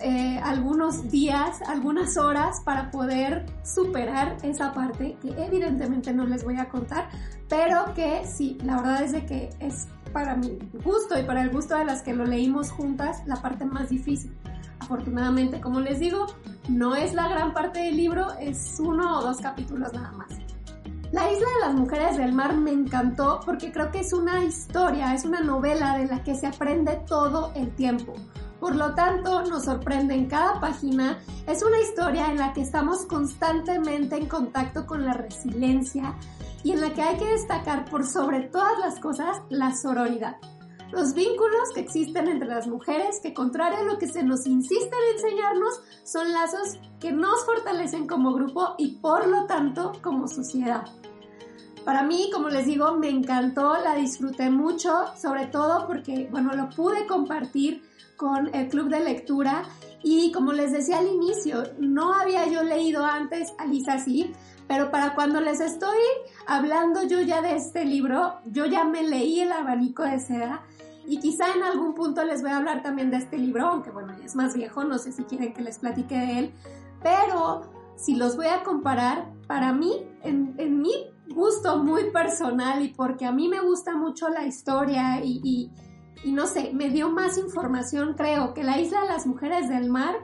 eh, 0.00 0.40
algunos 0.42 1.10
días, 1.10 1.60
algunas 1.66 2.16
horas 2.16 2.60
para 2.64 2.90
poder 2.90 3.46
superar 3.64 4.36
esa 4.42 4.72
parte 4.72 5.16
que 5.20 5.30
evidentemente 5.42 6.12
no 6.12 6.26
les 6.26 6.44
voy 6.44 6.56
a 6.56 6.68
contar, 6.68 7.08
pero 7.48 7.92
que 7.94 8.26
sí, 8.26 8.58
la 8.64 8.76
verdad 8.76 9.02
es 9.02 9.12
de 9.12 9.26
que 9.26 9.50
es 9.60 9.88
para 10.12 10.34
mi 10.36 10.58
gusto 10.84 11.18
y 11.18 11.22
para 11.22 11.42
el 11.42 11.50
gusto 11.50 11.76
de 11.76 11.84
las 11.84 12.02
que 12.02 12.14
lo 12.14 12.24
leímos 12.24 12.70
juntas 12.70 13.22
la 13.26 13.36
parte 13.36 13.64
más 13.64 13.90
difícil. 13.90 14.34
Afortunadamente, 14.80 15.60
como 15.60 15.80
les 15.80 15.98
digo, 15.98 16.26
no 16.68 16.94
es 16.96 17.12
la 17.12 17.28
gran 17.28 17.52
parte 17.52 17.80
del 17.80 17.96
libro, 17.96 18.32
es 18.40 18.78
uno 18.80 19.18
o 19.18 19.22
dos 19.22 19.38
capítulos 19.38 19.92
nada 19.92 20.12
más. 20.12 20.47
La 21.10 21.32
isla 21.32 21.46
de 21.46 21.66
las 21.66 21.74
mujeres 21.74 22.18
del 22.18 22.32
mar 22.32 22.54
me 22.54 22.70
encantó 22.70 23.40
porque 23.44 23.72
creo 23.72 23.90
que 23.90 24.00
es 24.00 24.12
una 24.12 24.44
historia, 24.44 25.14
es 25.14 25.24
una 25.24 25.40
novela 25.40 25.96
de 25.96 26.06
la 26.06 26.22
que 26.22 26.34
se 26.34 26.46
aprende 26.46 27.02
todo 27.06 27.50
el 27.54 27.74
tiempo. 27.74 28.14
Por 28.60 28.76
lo 28.76 28.94
tanto, 28.94 29.42
nos 29.44 29.64
sorprende 29.64 30.14
en 30.14 30.26
cada 30.26 30.60
página. 30.60 31.18
Es 31.46 31.62
una 31.62 31.80
historia 31.80 32.30
en 32.30 32.36
la 32.36 32.52
que 32.52 32.60
estamos 32.60 33.06
constantemente 33.06 34.16
en 34.16 34.26
contacto 34.26 34.86
con 34.86 35.06
la 35.06 35.14
resiliencia 35.14 36.14
y 36.62 36.72
en 36.72 36.82
la 36.82 36.92
que 36.92 37.00
hay 37.00 37.16
que 37.16 37.32
destacar 37.32 37.86
por 37.86 38.04
sobre 38.04 38.42
todas 38.42 38.78
las 38.78 39.00
cosas 39.00 39.40
la 39.48 39.74
sororidad. 39.74 40.36
Los 40.90 41.12
vínculos 41.14 41.70
que 41.74 41.80
existen 41.80 42.28
entre 42.28 42.48
las 42.48 42.66
mujeres, 42.66 43.20
que 43.22 43.34
contrario 43.34 43.80
a 43.80 43.82
lo 43.82 43.98
que 43.98 44.08
se 44.08 44.22
nos 44.22 44.46
insiste 44.46 44.90
en 44.90 45.16
enseñarnos, 45.16 45.80
son 46.02 46.32
lazos 46.32 46.78
que 46.98 47.12
nos 47.12 47.44
fortalecen 47.44 48.06
como 48.06 48.32
grupo 48.32 48.74
y 48.78 48.96
por 48.96 49.28
lo 49.28 49.44
tanto 49.44 49.92
como 50.02 50.28
sociedad. 50.28 50.86
Para 51.84 52.02
mí, 52.02 52.30
como 52.32 52.48
les 52.48 52.66
digo, 52.66 52.96
me 52.96 53.08
encantó, 53.08 53.76
la 53.82 53.94
disfruté 53.94 54.50
mucho, 54.50 55.06
sobre 55.16 55.46
todo 55.46 55.86
porque, 55.86 56.28
bueno, 56.30 56.54
lo 56.54 56.70
pude 56.70 57.06
compartir 57.06 57.82
con 58.16 58.54
el 58.54 58.68
club 58.68 58.88
de 58.88 59.00
lectura 59.00 59.64
y 60.02 60.32
como 60.32 60.52
les 60.52 60.72
decía 60.72 60.98
al 60.98 61.06
inicio, 61.06 61.62
no 61.78 62.14
había 62.14 62.46
yo 62.46 62.62
leído 62.62 63.04
antes 63.04 63.52
a 63.58 63.66
Lisa 63.66 63.98
sí, 63.98 64.32
pero 64.66 64.90
para 64.90 65.14
cuando 65.14 65.40
les 65.40 65.60
estoy 65.60 65.98
hablando 66.46 67.02
yo 67.04 67.20
ya 67.20 67.40
de 67.40 67.56
este 67.56 67.84
libro, 67.84 68.34
yo 68.46 68.66
ya 68.66 68.84
me 68.84 69.02
leí 69.02 69.40
El 69.40 69.52
abanico 69.52 70.02
de 70.02 70.20
seda 70.20 70.62
y 71.08 71.18
quizá 71.18 71.52
en 71.54 71.62
algún 71.62 71.94
punto 71.94 72.24
les 72.24 72.42
voy 72.42 72.50
a 72.50 72.58
hablar 72.58 72.82
también 72.82 73.10
de 73.10 73.16
este 73.16 73.38
libro, 73.38 73.66
aunque 73.66 73.90
bueno, 73.90 74.12
es 74.24 74.36
más 74.36 74.54
viejo, 74.54 74.84
no 74.84 74.98
sé 74.98 75.12
si 75.12 75.24
quieren 75.24 75.52
que 75.52 75.62
les 75.62 75.78
platique 75.78 76.16
de 76.16 76.38
él, 76.38 76.54
pero 77.02 77.62
si 77.96 78.14
los 78.14 78.36
voy 78.36 78.46
a 78.46 78.62
comparar, 78.62 79.32
para 79.46 79.72
mí, 79.72 80.06
en, 80.22 80.54
en 80.58 80.80
mi 80.80 80.92
gusto 81.34 81.82
muy 81.82 82.10
personal 82.10 82.84
y 82.84 82.88
porque 82.88 83.26
a 83.26 83.32
mí 83.32 83.48
me 83.48 83.60
gusta 83.60 83.96
mucho 83.96 84.28
la 84.28 84.46
historia 84.46 85.24
y 85.24 85.70
y 86.24 86.32
no 86.32 86.46
sé, 86.46 86.72
me 86.72 86.90
dio 86.90 87.10
más 87.10 87.38
información, 87.38 88.14
creo 88.14 88.54
que 88.54 88.64
la 88.64 88.80
isla 88.80 89.02
de 89.02 89.08
las 89.08 89.26
mujeres 89.26 89.68
del 89.68 89.88
mar 89.88 90.14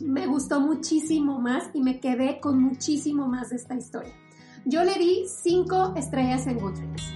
me 0.00 0.26
gustó 0.26 0.60
muchísimo 0.60 1.40
más 1.40 1.64
y 1.72 1.82
me 1.82 2.00
quedé 2.00 2.38
con 2.40 2.60
muchísimo 2.62 3.26
más 3.26 3.50
de 3.50 3.56
esta 3.56 3.74
historia. 3.74 4.14
Yo 4.64 4.84
le 4.84 4.94
di 4.94 5.26
cinco 5.26 5.94
estrellas 5.96 6.46
en 6.46 6.58
Goodreads. 6.58 7.15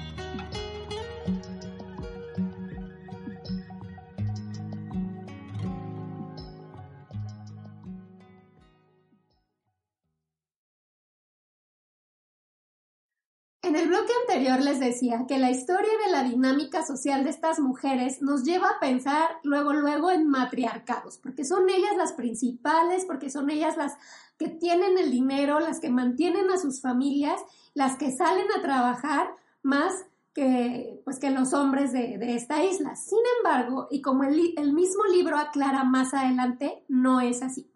Anterior 14.41 14.65
les 14.65 14.81
decía 14.81 15.27
que 15.29 15.39
la 15.39 15.51
historia 15.51 15.91
de 16.07 16.13
la 16.13 16.23
dinámica 16.23 16.83
social 16.83 17.25
de 17.25 17.31
estas 17.31 17.61
mujeres 17.61 18.23
nos 18.23 18.43
lleva 18.43 18.69
a 18.69 18.81
pensar 18.81 19.29
luego, 19.43 19.75
luego 19.75 20.11
en 20.11 20.29
matriarcados, 20.29 21.19
porque 21.19 21.45
son 21.45 21.69
ellas 21.69 21.95
las 21.99 22.15
principales, 22.15 23.05
porque 23.05 23.29
son 23.29 23.51
ellas 23.51 23.77
las 23.77 23.99
que 24.39 24.49
tienen 24.49 24.97
el 24.97 25.11
dinero, 25.11 25.61
las 25.61 25.79
que 25.79 25.91
mantienen 25.91 26.51
a 26.51 26.57
sus 26.57 26.81
familias, 26.81 27.39
las 27.75 27.97
que 27.97 28.11
salen 28.13 28.47
a 28.57 28.63
trabajar 28.63 29.29
más 29.63 29.93
que, 30.33 31.03
pues, 31.05 31.19
que 31.19 31.31
los 31.31 31.53
hombres 31.53 31.93
de, 31.93 32.35
esta 32.35 32.65
isla. 32.65 32.97
Sin 32.97 33.19
embargo, 33.39 33.89
y 33.91 34.01
como 34.01 34.25
el 34.25 34.73
mismo 34.73 35.05
libro 35.13 35.37
aclara 35.37 35.85
más 35.85 36.15
adelante, 36.15 36.83
no 36.89 37.21
es 37.21 37.43
así. 37.43 37.70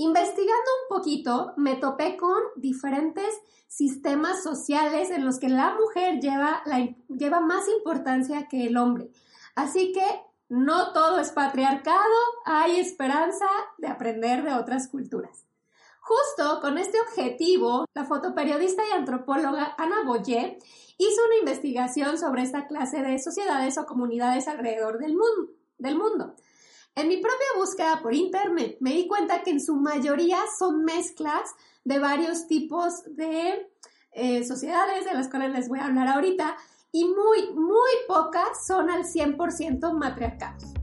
Investigando 0.00 0.70
un 0.82 0.96
poquito, 0.96 1.54
me 1.56 1.74
topé 1.74 2.16
con 2.16 2.40
diferentes 2.54 3.26
sistemas 3.66 4.44
sociales 4.44 5.10
en 5.10 5.24
los 5.24 5.40
que 5.40 5.48
la 5.48 5.74
mujer 5.74 6.20
lleva, 6.20 6.62
lleva 7.08 7.40
más 7.40 7.68
importancia 7.68 8.46
que 8.46 8.68
el 8.68 8.76
hombre. 8.76 9.10
Así 9.56 9.92
que 9.92 10.04
no 10.48 10.92
todo 10.92 11.18
es 11.18 11.32
patriarcado, 11.32 12.14
hay 12.44 12.78
esperanza 12.78 13.46
de 13.78 13.88
aprender 13.88 14.44
de 14.44 14.54
otras 14.54 14.86
culturas. 14.86 15.46
Justo 16.00 16.60
con 16.60 16.78
este 16.78 17.00
objetivo, 17.00 17.84
la 17.92 18.04
fotoperiodista 18.04 18.84
y 18.88 18.92
antropóloga 18.92 19.74
Ana 19.78 20.04
Boyer 20.06 20.58
hizo 20.96 21.24
una 21.26 21.38
investigación 21.40 22.18
sobre 22.18 22.42
esta 22.42 22.68
clase 22.68 23.02
de 23.02 23.18
sociedades 23.18 23.76
o 23.78 23.84
comunidades 23.84 24.46
alrededor 24.46 24.98
del 24.98 25.14
mundo. 25.16 25.54
Del 25.76 25.98
mundo. 25.98 26.36
En 26.98 27.06
mi 27.06 27.18
propia 27.18 27.46
búsqueda 27.56 28.02
por 28.02 28.12
internet 28.12 28.76
me 28.80 28.90
di 28.90 29.06
cuenta 29.06 29.44
que 29.44 29.50
en 29.50 29.60
su 29.60 29.76
mayoría 29.76 30.38
son 30.58 30.84
mezclas 30.84 31.54
de 31.84 32.00
varios 32.00 32.48
tipos 32.48 33.04
de 33.14 33.70
eh, 34.10 34.42
sociedades 34.42 35.04
de 35.04 35.14
las 35.14 35.28
cuales 35.28 35.52
les 35.52 35.68
voy 35.68 35.78
a 35.78 35.84
hablar 35.84 36.08
ahorita 36.08 36.56
y 36.90 37.04
muy, 37.04 37.52
muy 37.54 37.90
pocas 38.08 38.66
son 38.66 38.90
al 38.90 39.04
100% 39.04 39.92
matriarcados. 39.92 40.77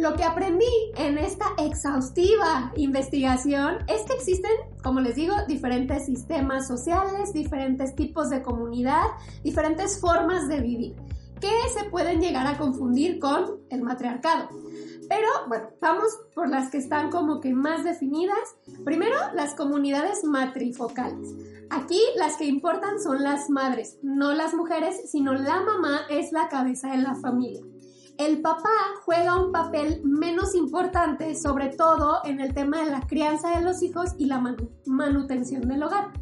Lo 0.00 0.14
que 0.14 0.24
aprendí 0.24 0.64
en 0.96 1.18
esta 1.18 1.44
exhaustiva 1.58 2.72
investigación 2.74 3.84
es 3.86 4.00
que 4.06 4.14
existen, 4.14 4.50
como 4.82 5.00
les 5.00 5.14
digo, 5.14 5.34
diferentes 5.46 6.06
sistemas 6.06 6.66
sociales, 6.66 7.34
diferentes 7.34 7.94
tipos 7.94 8.30
de 8.30 8.40
comunidad, 8.40 9.04
diferentes 9.44 10.00
formas 10.00 10.48
de 10.48 10.60
vivir 10.60 10.96
que 11.38 11.50
se 11.78 11.84
pueden 11.90 12.18
llegar 12.18 12.46
a 12.46 12.56
confundir 12.56 13.18
con 13.18 13.60
el 13.68 13.82
matriarcado. 13.82 14.48
Pero 15.06 15.28
bueno, 15.48 15.68
vamos 15.82 16.18
por 16.34 16.48
las 16.48 16.70
que 16.70 16.78
están 16.78 17.10
como 17.10 17.40
que 17.40 17.52
más 17.52 17.84
definidas. 17.84 18.56
Primero, 18.86 19.16
las 19.34 19.54
comunidades 19.54 20.24
matrifocales. 20.24 21.28
Aquí 21.68 22.00
las 22.16 22.38
que 22.38 22.46
importan 22.46 23.02
son 23.02 23.22
las 23.22 23.50
madres, 23.50 23.98
no 24.02 24.32
las 24.32 24.54
mujeres, 24.54 25.10
sino 25.10 25.34
la 25.34 25.60
mamá 25.60 26.00
es 26.08 26.32
la 26.32 26.48
cabeza 26.48 26.88
de 26.88 27.02
la 27.02 27.14
familia. 27.16 27.60
El 28.20 28.42
papá 28.42 28.68
juega 29.06 29.42
un 29.42 29.50
papel 29.50 30.02
menos 30.04 30.54
importante, 30.54 31.34
sobre 31.34 31.68
todo 31.68 32.18
en 32.24 32.38
el 32.38 32.52
tema 32.52 32.84
de 32.84 32.90
la 32.90 33.00
crianza 33.00 33.56
de 33.56 33.62
los 33.62 33.82
hijos 33.82 34.10
y 34.18 34.26
la 34.26 34.44
manutención 34.84 35.66
del 35.66 35.82
hogar. 35.82 36.12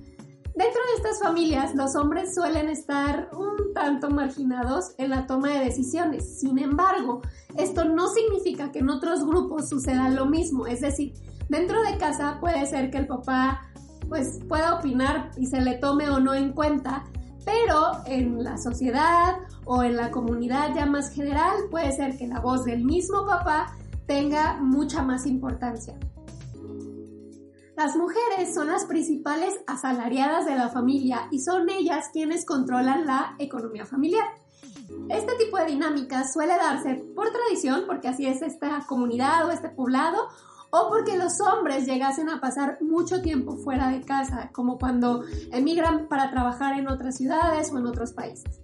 Dentro 0.55 0.81
de 0.81 0.95
estas 0.97 1.19
familias, 1.21 1.75
los 1.75 1.97
hombres 1.97 2.37
suelen 2.37 2.69
estar 2.69 3.29
un 3.37 3.75
tanto 3.75 4.11
marginados 4.11 4.93
en 4.99 5.11
la 5.11 5.27
toma 5.27 5.49
de 5.49 5.65
decisiones. 5.65 6.39
Sin 6.39 6.61
embargo, 6.61 7.21
esto 7.57 7.85
no 7.85 8.07
significa 8.07 8.71
que 8.71 8.79
en 8.79 8.91
otros 8.91 9.27
grupos 9.27 9.69
suceda 9.69 10.09
lo 10.09 10.27
mismo. 10.27 10.69
Es 10.69 10.83
decir, 10.83 11.15
dentro 11.49 11.83
de 11.83 11.99
casa 11.99 12.39
puede 12.39 12.65
ser 12.67 12.93
que 12.93 12.99
el 12.99 13.09
papá 13.09 13.63
pues 14.09 14.39
pueda 14.49 14.77
opinar 14.77 15.33
y 15.37 15.47
se 15.47 15.61
le 15.61 15.75
tome 15.75 16.09
o 16.11 16.21
no 16.21 16.33
en 16.33 16.53
cuenta, 16.53 17.07
pero 17.49 18.03
en 18.05 18.45
la 18.45 18.59
sociedad 18.59 19.37
o 19.65 19.83
en 19.83 19.97
la 19.97 20.11
comunidad 20.11 20.75
ya 20.75 20.85
más 20.85 21.11
general 21.11 21.57
puede 21.71 21.93
ser 21.93 22.19
que 22.19 22.27
la 22.27 22.41
voz 22.41 22.65
del 22.65 22.85
mismo 22.85 23.25
papá 23.25 23.75
tenga 24.07 24.59
mucha 24.61 25.03
más 25.03 25.25
importancia. 25.25 25.99
Las 27.75 27.97
mujeres 27.97 28.53
son 28.53 28.67
las 28.67 28.85
principales 28.85 29.55
asalariadas 29.67 30.45
de 30.45 30.57
la 30.57 30.69
familia 30.69 31.29
y 31.31 31.41
son 31.41 31.71
ellas 31.71 32.11
quienes 32.13 32.45
controlan 32.45 33.07
la 33.07 33.35
economía 33.39 33.87
familiar. 33.87 34.27
Este 35.09 35.33
tipo 35.37 35.57
de 35.57 35.67
dinámica 35.67 36.29
suele 36.29 36.55
darse 36.57 36.97
por 37.15 37.31
tradición, 37.31 37.85
porque 37.87 38.09
así 38.09 38.27
es 38.27 38.43
esta 38.43 38.85
comunidad 38.87 39.47
o 39.47 39.53
este 39.53 39.71
poblado, 39.71 40.29
o 40.71 40.89
porque 40.89 41.17
los 41.17 41.41
hombres 41.41 41.87
llegasen 41.87 42.29
a 42.29 42.41
pasar 42.41 42.79
mucho 42.81 43.23
tiempo 43.23 43.57
fuera 43.57 43.89
de 43.89 44.03
casa, 44.03 44.51
como 44.53 44.79
cuando 44.79 45.25
emigran 45.53 46.09
para 46.09 46.31
trabajar 46.31 46.79
en 46.79 46.89
otras 46.89 47.17
ciudades 47.17 47.73
o 47.73 47.79
en 47.79 47.87
otros 47.87 48.13
países. 48.13 48.61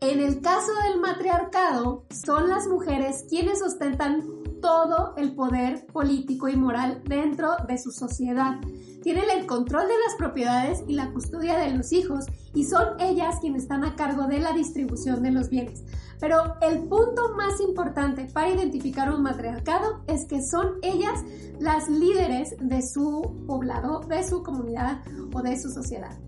En 0.00 0.20
el 0.20 0.42
caso 0.42 0.72
del 0.84 1.00
matriarcado, 1.00 2.04
son 2.10 2.50
las 2.50 2.66
mujeres 2.66 3.24
quienes 3.30 3.62
ostentan 3.62 4.22
todo 4.60 5.14
el 5.16 5.34
poder 5.34 5.86
político 5.86 6.48
y 6.48 6.56
moral 6.56 7.02
dentro 7.04 7.56
de 7.66 7.78
su 7.78 7.90
sociedad. 7.90 8.60
Tienen 9.02 9.24
el 9.30 9.46
control 9.46 9.88
de 9.88 9.94
las 10.04 10.14
propiedades 10.18 10.82
y 10.86 10.94
la 10.94 11.12
custodia 11.12 11.56
de 11.58 11.70
los 11.70 11.92
hijos 11.92 12.26
y 12.52 12.64
son 12.64 13.00
ellas 13.00 13.36
quienes 13.40 13.62
están 13.62 13.84
a 13.84 13.96
cargo 13.96 14.26
de 14.26 14.40
la 14.40 14.52
distribución 14.52 15.22
de 15.22 15.30
los 15.30 15.48
bienes. 15.48 15.82
Pero 16.20 16.56
el 16.60 16.80
punto 16.88 17.34
más 17.34 17.58
importante 17.60 18.26
para 18.34 18.50
identificar 18.50 19.10
un 19.10 19.22
matriarcado 19.22 20.02
es 20.08 20.26
que 20.26 20.40
son 20.42 20.74
ellas 20.82 21.24
las 21.58 21.88
líderes 21.88 22.54
de 22.60 22.82
su 22.82 23.44
poblado, 23.46 24.00
de 24.00 24.28
su 24.28 24.42
comunidad 24.42 25.00
o 25.32 25.40
de 25.40 25.58
su 25.58 25.70
sociedad 25.70 26.25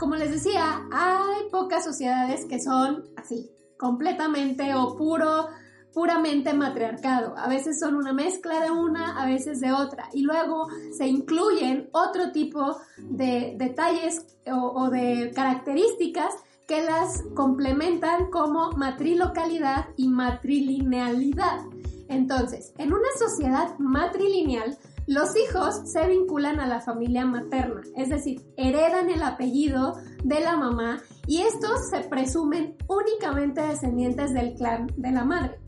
como 0.00 0.16
les 0.16 0.30
decía, 0.30 0.88
hay 0.90 1.50
pocas 1.50 1.84
sociedades 1.84 2.46
que 2.46 2.58
son 2.58 3.04
así, 3.16 3.50
completamente 3.78 4.74
o 4.74 4.96
puro, 4.96 5.48
puramente 5.92 6.54
matriarcado. 6.54 7.36
A 7.36 7.48
veces 7.48 7.78
son 7.78 7.96
una 7.96 8.14
mezcla 8.14 8.60
de 8.60 8.70
una, 8.70 9.20
a 9.20 9.26
veces 9.26 9.60
de 9.60 9.72
otra. 9.72 10.08
Y 10.14 10.22
luego 10.22 10.68
se 10.96 11.06
incluyen 11.06 11.90
otro 11.92 12.32
tipo 12.32 12.78
de 12.96 13.54
detalles 13.58 14.24
o, 14.50 14.88
de 14.88 15.32
características 15.34 16.32
que 16.66 16.82
las 16.82 17.22
complementan 17.34 18.30
como 18.30 18.72
matrilocalidad 18.72 19.88
y 19.98 20.08
matrilinealidad. 20.08 21.60
Entonces, 22.08 22.72
en 22.78 22.94
una 22.94 23.08
sociedad 23.18 23.78
matrilineal, 23.78 24.78
los 25.10 25.34
hijos 25.34 25.90
se 25.90 26.06
vinculan 26.06 26.60
a 26.60 26.68
la 26.68 26.80
familia 26.80 27.26
materna, 27.26 27.80
es 27.96 28.10
decir, 28.10 28.46
heredan 28.56 29.10
el 29.10 29.24
apellido 29.24 29.96
de 30.22 30.38
la 30.38 30.56
mamá 30.56 31.00
y 31.26 31.40
estos 31.40 31.90
se 31.90 32.02
presumen 32.02 32.76
únicamente 32.86 33.60
descendientes 33.60 34.32
del 34.32 34.54
clan 34.54 34.86
de 34.96 35.10
la 35.10 35.24
madre. 35.24 35.58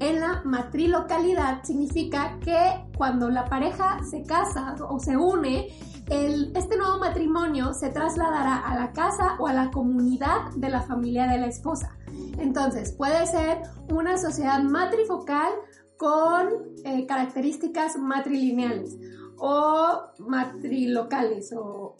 En 0.00 0.18
la 0.18 0.42
matrilocalidad 0.44 1.62
significa 1.62 2.40
que 2.40 2.58
cuando 2.96 3.30
la 3.30 3.44
pareja 3.44 4.00
se 4.02 4.24
casa 4.24 4.74
o 4.88 4.98
se 4.98 5.16
une, 5.16 5.68
este 6.08 6.76
nuevo 6.76 6.98
matrimonio 6.98 7.74
se 7.74 7.90
trasladará 7.90 8.56
a 8.56 8.74
la 8.74 8.92
casa 8.92 9.36
o 9.38 9.46
a 9.46 9.52
la 9.52 9.70
comunidad 9.70 10.50
de 10.56 10.70
la 10.70 10.82
familia 10.82 11.28
de 11.28 11.38
la 11.38 11.46
esposa. 11.46 11.96
Entonces, 12.38 12.92
puede 12.94 13.24
ser 13.28 13.62
una 13.90 14.18
sociedad 14.18 14.60
matrifocal 14.60 15.52
con 15.98 16.48
eh, 16.84 17.04
características 17.06 17.98
matrilineales 17.98 18.96
o 19.36 20.04
matrilocales 20.20 21.52
o, 21.52 21.96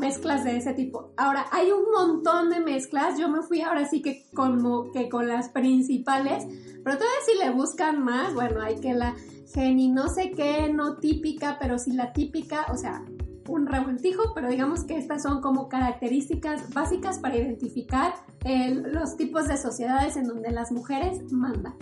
mezclas 0.00 0.42
de 0.42 0.56
ese 0.56 0.72
tipo. 0.72 1.12
Ahora, 1.16 1.46
hay 1.52 1.70
un 1.70 1.84
montón 1.92 2.50
de 2.50 2.58
mezclas, 2.58 3.20
yo 3.20 3.28
me 3.28 3.42
fui 3.42 3.60
ahora 3.60 3.88
sí 3.88 4.02
que 4.02 4.26
como 4.34 4.90
que 4.90 5.08
con 5.08 5.28
las 5.28 5.50
principales, 5.50 6.44
pero 6.82 6.96
todavía 6.96 7.20
si 7.24 7.38
le 7.38 7.50
buscan 7.50 8.02
más, 8.02 8.34
bueno, 8.34 8.60
hay 8.62 8.80
que 8.80 8.94
la 8.94 9.14
geni 9.54 9.88
no 9.88 10.08
sé 10.08 10.32
qué, 10.32 10.72
no 10.72 10.96
típica, 10.96 11.56
pero 11.60 11.78
si 11.78 11.92
la 11.92 12.12
típica, 12.12 12.66
o 12.72 12.76
sea, 12.76 13.04
un 13.48 13.68
revoltijo, 13.68 14.34
pero 14.34 14.48
digamos 14.48 14.82
que 14.82 14.98
estas 14.98 15.22
son 15.22 15.40
como 15.40 15.68
características 15.68 16.74
básicas 16.74 17.20
para 17.20 17.36
identificar 17.36 18.12
los 18.44 19.16
tipos 19.16 19.46
de 19.46 19.56
sociedades 19.56 20.16
en 20.16 20.24
donde 20.24 20.50
las 20.50 20.72
mujeres 20.72 21.30
mandan. 21.30 21.74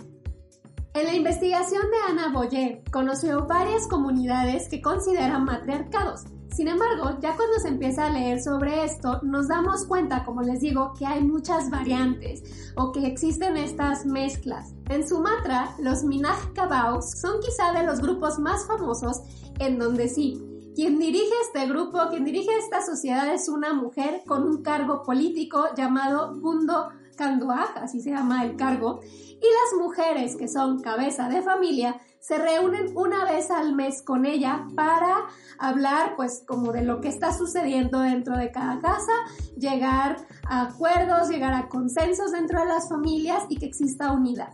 En 0.95 1.03
la 1.03 1.13
investigación 1.13 1.81
de 1.91 1.97
Ana 2.09 2.31
Boyer, 2.31 2.81
conoció 2.89 3.45
varias 3.45 3.85
comunidades 3.89 4.69
que 4.69 4.81
consideran 4.81 5.43
matriarcados. 5.43 6.21
Sin 6.55 6.69
embargo, 6.69 7.17
ya 7.21 7.35
cuando 7.35 7.59
se 7.61 7.67
empieza 7.67 8.05
a 8.05 8.09
leer 8.09 8.41
sobre 8.41 8.85
esto, 8.85 9.19
nos 9.21 9.49
damos 9.49 9.85
cuenta, 9.87 10.23
como 10.23 10.41
les 10.41 10.61
digo, 10.61 10.93
que 10.97 11.05
hay 11.05 11.21
muchas 11.21 11.69
variantes 11.69 12.71
o 12.77 12.93
que 12.93 13.07
existen 13.07 13.57
estas 13.57 14.05
mezclas. 14.05 14.73
En 14.89 15.05
Sumatra, 15.05 15.75
los 15.79 16.05
Minaj 16.05 16.53
Kabaos 16.53 17.11
son 17.19 17.41
quizá 17.41 17.73
de 17.73 17.85
los 17.85 17.99
grupos 17.99 18.39
más 18.39 18.65
famosos 18.65 19.19
en 19.59 19.77
donde 19.77 20.07
sí, 20.07 20.41
quien 20.75 20.97
dirige 20.97 21.33
este 21.41 21.67
grupo, 21.67 21.99
quien 22.09 22.23
dirige 22.23 22.57
esta 22.57 22.81
sociedad 22.85 23.33
es 23.33 23.49
una 23.49 23.73
mujer 23.73 24.23
con 24.25 24.43
un 24.43 24.63
cargo 24.63 25.03
político 25.03 25.65
llamado 25.75 26.35
Bundo 26.39 26.87
Kanduaj, 27.15 27.77
así 27.77 28.01
se 28.01 28.11
llama 28.11 28.43
el 28.43 28.55
cargo, 28.55 28.99
y 29.03 29.39
las 29.39 29.79
mujeres 29.79 30.35
que 30.35 30.47
son 30.47 30.81
cabeza 30.81 31.29
de 31.29 31.41
familia 31.41 31.99
se 32.19 32.37
reúnen 32.39 32.97
una 32.97 33.23
vez 33.25 33.51
al 33.51 33.75
mes 33.75 34.01
con 34.01 34.25
ella 34.25 34.65
para 34.75 35.27
hablar 35.59 36.15
pues 36.15 36.43
como 36.47 36.71
de 36.71 36.81
lo 36.81 36.99
que 36.99 37.09
está 37.09 37.31
sucediendo 37.31 37.99
dentro 37.99 38.35
de 38.35 38.51
cada 38.51 38.79
casa, 38.79 39.13
llegar 39.57 40.17
a 40.47 40.63
acuerdos, 40.63 41.29
llegar 41.29 41.53
a 41.53 41.67
consensos 41.69 42.31
dentro 42.31 42.61
de 42.61 42.65
las 42.65 42.89
familias 42.89 43.43
y 43.49 43.57
que 43.57 43.67
exista 43.67 44.11
unidad. 44.11 44.53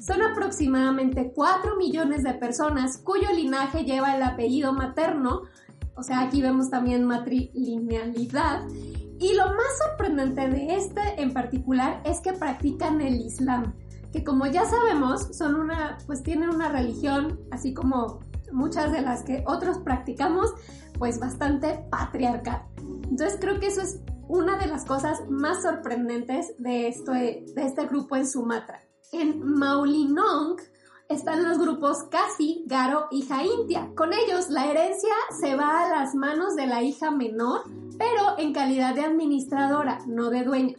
Son 0.00 0.22
aproximadamente 0.22 1.30
4 1.34 1.76
millones 1.76 2.22
de 2.22 2.32
personas 2.32 2.96
cuyo 2.96 3.30
linaje 3.34 3.84
lleva 3.84 4.16
el 4.16 4.22
apellido 4.22 4.72
materno, 4.72 5.42
o 5.94 6.02
sea, 6.02 6.20
aquí 6.20 6.40
vemos 6.40 6.70
también 6.70 7.04
matrilinealidad, 7.04 8.62
y 9.20 9.34
lo 9.34 9.46
más 9.46 9.78
sorprendente 9.86 10.48
de 10.48 10.74
este 10.74 11.22
en 11.22 11.32
particular 11.32 12.02
es 12.04 12.20
que 12.20 12.32
practican 12.32 13.00
el 13.00 13.20
Islam 13.20 13.74
que 14.12 14.24
como 14.24 14.46
ya 14.46 14.64
sabemos, 14.64 15.28
son 15.36 15.54
una, 15.54 15.98
pues 16.06 16.22
tienen 16.22 16.50
una 16.50 16.68
religión, 16.68 17.40
así 17.50 17.72
como 17.72 18.20
muchas 18.52 18.92
de 18.92 19.02
las 19.02 19.22
que 19.22 19.44
otros 19.46 19.78
practicamos, 19.78 20.52
pues 20.98 21.20
bastante 21.20 21.84
patriarcal. 21.90 22.64
Entonces 22.78 23.38
creo 23.40 23.60
que 23.60 23.68
eso 23.68 23.82
es 23.82 24.00
una 24.28 24.58
de 24.58 24.66
las 24.66 24.84
cosas 24.84 25.22
más 25.28 25.62
sorprendentes 25.62 26.54
de, 26.58 26.88
esto, 26.88 27.12
de 27.12 27.44
este 27.56 27.86
grupo 27.86 28.16
en 28.16 28.28
Sumatra. 28.28 28.82
En 29.12 29.42
Maulinong 29.42 30.56
están 31.10 31.42
los 31.42 31.58
grupos 31.58 32.04
Kasi, 32.04 32.62
Garo 32.66 33.08
y 33.10 33.22
Jaintia. 33.22 33.90
Con 33.96 34.12
ellos 34.12 34.48
la 34.48 34.70
herencia 34.70 35.12
se 35.40 35.56
va 35.56 35.84
a 35.84 35.88
las 35.88 36.14
manos 36.14 36.54
de 36.54 36.66
la 36.66 36.82
hija 36.82 37.10
menor, 37.10 37.64
pero 37.98 38.38
en 38.38 38.52
calidad 38.52 38.94
de 38.94 39.02
administradora, 39.02 39.98
no 40.06 40.30
de 40.30 40.44
dueña. 40.44 40.76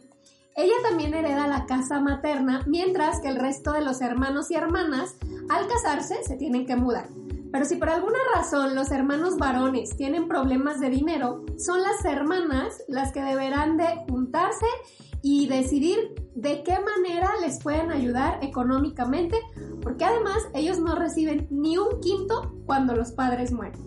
Ella 0.56 0.74
también 0.88 1.14
hereda 1.14 1.46
la 1.46 1.66
casa 1.66 2.00
materna, 2.00 2.62
mientras 2.66 3.20
que 3.20 3.28
el 3.28 3.36
resto 3.36 3.72
de 3.72 3.82
los 3.82 4.00
hermanos 4.00 4.50
y 4.50 4.54
hermanas, 4.54 5.16
al 5.50 5.66
casarse, 5.68 6.24
se 6.24 6.36
tienen 6.36 6.66
que 6.66 6.76
mudar. 6.76 7.08
Pero 7.52 7.66
si 7.66 7.76
por 7.76 7.90
alguna 7.90 8.18
razón 8.34 8.74
los 8.74 8.90
hermanos 8.90 9.36
varones 9.36 9.94
tienen 9.96 10.28
problemas 10.28 10.80
de 10.80 10.88
dinero, 10.88 11.44
son 11.58 11.82
las 11.82 12.02
hermanas 12.06 12.82
las 12.88 13.12
que 13.12 13.20
deberán 13.22 13.76
de 13.76 13.86
juntarse 14.08 14.66
y 15.22 15.46
decidir 15.46 16.14
de 16.34 16.62
qué 16.64 16.78
manera 16.80 17.30
les 17.40 17.62
pueden 17.62 17.90
ayudar 17.90 18.38
económicamente, 18.42 19.36
porque 19.82 20.04
además 20.04 20.38
ellos 20.54 20.78
no 20.78 20.94
reciben 20.94 21.48
ni 21.50 21.76
un 21.76 22.00
quinto 22.00 22.54
cuando 22.66 22.94
los 22.94 23.12
padres 23.12 23.52
mueren. 23.52 23.80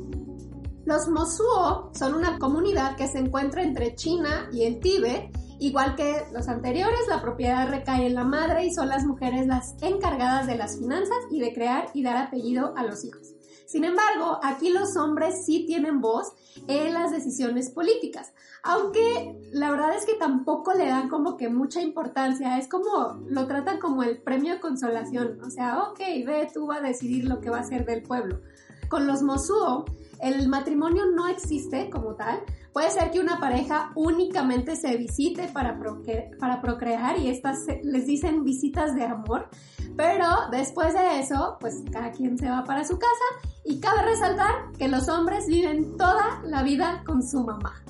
Los 0.85 1.07
Mosuo 1.07 1.91
son 1.93 2.13
una 2.13 2.37
comunidad 2.37 2.95
que 2.95 3.07
se 3.07 3.17
encuentra 3.17 3.63
entre 3.63 3.95
China 3.95 4.49
y 4.53 4.65
el 4.65 4.79
Tíbet 4.79 5.31
Igual 5.59 5.95
que 5.95 6.25
los 6.33 6.49
anteriores, 6.49 7.07
la 7.07 7.21
propiedad 7.21 7.69
recae 7.69 8.07
en 8.07 8.15
la 8.15 8.25
madre 8.25 8.65
y 8.65 8.73
son 8.73 8.89
las 8.89 9.05
mujeres 9.05 9.47
las 9.47 9.75
encargadas 9.81 10.47
de 10.47 10.57
las 10.57 10.77
finanzas 10.77 11.17
y 11.31 11.39
de 11.39 11.53
crear 11.53 11.87
y 11.93 12.03
dar 12.03 12.17
apellido 12.17 12.73
a 12.75 12.83
los 12.83 13.05
hijos. 13.05 13.34
Sin 13.65 13.83
embargo, 13.83 14.39
aquí 14.43 14.69
los 14.69 14.95
hombres 14.95 15.45
sí 15.45 15.65
tienen 15.65 16.01
voz 16.01 16.33
en 16.67 16.93
las 16.93 17.11
decisiones 17.11 17.69
políticas, 17.69 18.33
aunque 18.63 19.49
la 19.51 19.71
verdad 19.71 19.95
es 19.95 20.05
que 20.05 20.13
tampoco 20.13 20.73
le 20.73 20.85
dan 20.85 21.09
como 21.09 21.35
que 21.35 21.49
mucha 21.49 21.81
importancia, 21.81 22.57
es 22.57 22.67
como 22.67 23.19
lo 23.27 23.47
tratan 23.47 23.79
como 23.79 24.03
el 24.03 24.21
premio 24.21 24.53
de 24.53 24.59
consolación, 24.59 25.39
o 25.43 25.49
sea, 25.49 25.83
ok, 25.83 25.99
ve, 26.25 26.47
tú 26.53 26.67
vas 26.67 26.79
a 26.79 26.87
decidir 26.87 27.25
lo 27.25 27.41
que 27.41 27.49
va 27.49 27.59
a 27.59 27.63
ser 27.63 27.85
del 27.85 28.03
pueblo. 28.03 28.39
Con 28.87 29.07
los 29.07 29.23
Mosuo, 29.23 29.85
el 30.21 30.47
matrimonio 30.47 31.05
no 31.07 31.27
existe 31.27 31.89
como 31.89 32.15
tal, 32.15 32.41
Puede 32.75 32.91
ser 32.91 33.09
que 33.09 33.21
una 33.21 33.39
pareja 33.39 33.93
únicamente 33.95 34.75
se 34.75 34.97
visite 34.97 35.47
para, 35.47 35.79
procrear 35.79 37.17
y 37.17 37.29
estas 37.29 37.59
les 37.83 38.05
dicen 38.05 38.43
visitas 38.43 38.93
de 38.95 39.05
amor, 39.05 39.47
pero 39.95 40.25
después 40.51 40.93
de 40.93 41.19
eso, 41.19 41.55
pues 41.61 41.85
cada 41.89 42.11
quien 42.11 42.37
se 42.37 42.49
va 42.49 42.65
para 42.65 42.83
su 42.83 42.99
casa 42.99 43.53
y 43.63 43.79
cabe 43.79 44.01
resaltar 44.01 44.73
que 44.77 44.89
los 44.89 45.07
hombres 45.07 45.47
viven 45.47 45.95
toda 45.95 46.41
la 46.43 46.63
vida 46.63 47.01
con 47.05 47.25
su 47.25 47.45
mamá. 47.45 47.81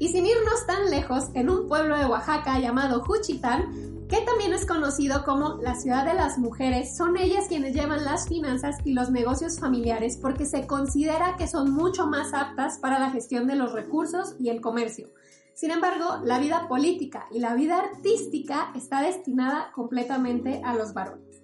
Y 0.00 0.08
sin 0.08 0.26
irnos 0.26 0.66
tan 0.66 0.90
lejos, 0.90 1.26
en 1.34 1.48
un 1.48 1.68
pueblo 1.68 1.96
de 1.96 2.06
Oaxaca 2.06 2.58
llamado 2.58 3.04
Juchitán, 3.04 3.91
que 4.12 4.20
también 4.26 4.52
es 4.52 4.66
conocido 4.66 5.24
como 5.24 5.56
la 5.62 5.74
ciudad 5.74 6.04
de 6.04 6.12
las 6.12 6.36
mujeres, 6.36 6.98
son 6.98 7.16
ellas 7.16 7.46
quienes 7.48 7.74
llevan 7.74 8.04
las 8.04 8.28
finanzas 8.28 8.76
y 8.84 8.92
los 8.92 9.10
negocios 9.10 9.58
familiares 9.58 10.18
porque 10.20 10.44
se 10.44 10.66
considera 10.66 11.36
que 11.38 11.48
son 11.48 11.70
mucho 11.70 12.06
más 12.06 12.34
aptas 12.34 12.76
para 12.76 12.98
la 12.98 13.08
gestión 13.08 13.46
de 13.46 13.54
los 13.54 13.72
recursos 13.72 14.36
y 14.38 14.50
el 14.50 14.60
comercio. 14.60 15.08
Sin 15.54 15.70
embargo, 15.70 16.20
la 16.24 16.38
vida 16.38 16.68
política 16.68 17.26
y 17.30 17.38
la 17.38 17.54
vida 17.54 17.78
artística 17.78 18.70
está 18.74 19.00
destinada 19.00 19.72
completamente 19.74 20.60
a 20.62 20.74
los 20.74 20.92
varones. 20.92 21.42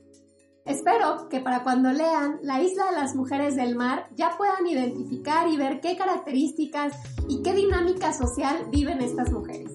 Espero 0.67 1.31
que 1.31 1.41
para 1.41 1.63
cuando 1.63 1.91
lean 1.91 2.39
La 2.43 2.61
isla 2.61 2.91
de 2.91 2.97
las 3.01 3.15
mujeres 3.17 3.57
del 3.57 3.77
mar 3.77 4.11
ya 4.15 4.37
puedan 4.37 4.67
identificar 4.67 5.49
y 5.49 5.57
ver 5.57 5.81
qué 5.81 5.97
características 5.97 6.93
y 7.31 7.43
qué 7.43 7.55
dinámica 7.55 8.13
social 8.13 8.67
viven 8.71 9.01
estas 9.01 9.33
mujeres. 9.33 9.73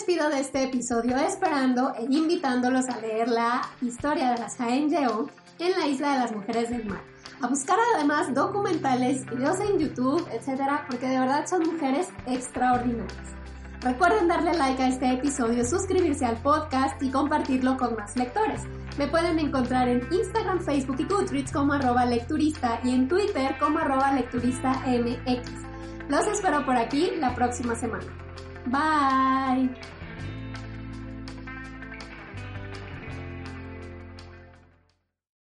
Despido 0.00 0.30
de 0.30 0.40
este 0.40 0.62
episodio 0.62 1.14
esperando 1.18 1.92
e 1.94 2.04
invitándolos 2.04 2.88
a 2.88 2.98
leer 3.00 3.28
la 3.28 3.60
historia 3.82 4.30
de 4.30 4.38
las 4.38 4.56
Jaén 4.56 4.88
en 4.94 5.72
la 5.78 5.86
Isla 5.86 6.14
de 6.14 6.18
las 6.20 6.32
Mujeres 6.32 6.70
del 6.70 6.86
Mar. 6.86 7.02
A 7.42 7.48
buscar 7.48 7.76
además 7.94 8.32
documentales, 8.32 9.26
videos 9.26 9.60
en 9.60 9.78
YouTube, 9.78 10.26
etcétera, 10.32 10.86
porque 10.88 11.06
de 11.06 11.18
verdad 11.18 11.46
son 11.46 11.64
mujeres 11.70 12.08
extraordinarias. 12.26 13.28
Recuerden 13.82 14.28
darle 14.28 14.54
like 14.54 14.82
a 14.82 14.88
este 14.88 15.12
episodio, 15.12 15.66
suscribirse 15.66 16.24
al 16.24 16.40
podcast 16.40 17.00
y 17.02 17.10
compartirlo 17.10 17.76
con 17.76 17.94
más 17.94 18.16
lectores. 18.16 18.62
Me 18.96 19.06
pueden 19.06 19.38
encontrar 19.38 19.86
en 19.86 20.00
Instagram, 20.10 20.60
Facebook 20.60 20.96
y 20.98 21.04
Goodreads 21.04 21.52
como 21.52 21.74
arroba 21.74 22.06
lecturista 22.06 22.80
y 22.84 22.94
en 22.94 23.06
Twitter 23.06 23.58
como 23.58 23.80
arroba 23.80 24.14
lecturista 24.14 24.82
MX. 24.86 25.50
Los 26.08 26.26
espero 26.26 26.64
por 26.64 26.78
aquí 26.78 27.10
la 27.18 27.34
próxima 27.34 27.74
semana. 27.74 28.29
Bye. 28.66 29.68